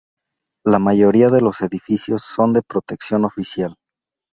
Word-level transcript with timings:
La 0.65 0.79
mayoría 0.79 1.29
de 1.29 1.41
los 1.41 1.61
edificios, 1.61 2.23
son 2.23 2.53
de 2.53 2.63
protección 2.63 3.23
oficial. 3.23 3.75